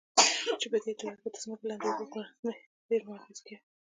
[0.61, 2.25] چې پدې توګه د ځمکې لاندې اوبو پر
[2.87, 3.57] زېرمو اغېز کوي.